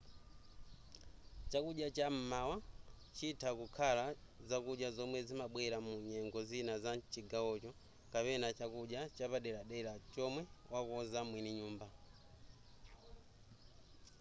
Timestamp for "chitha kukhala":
3.17-4.05